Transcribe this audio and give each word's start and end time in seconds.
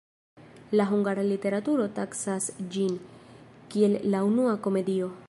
La 0.79 0.85
hungara 0.91 1.25
literaturo 1.31 1.85
taksas 1.99 2.49
ĝin, 2.77 2.97
kiel 3.75 3.99
la 4.15 4.27
unua 4.31 4.61
komedio. 4.69 5.13